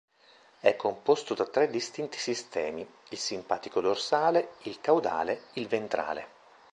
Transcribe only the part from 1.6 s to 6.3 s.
distinti sistemi: il "simpatico dorsale", il "caudale", il "ventrale".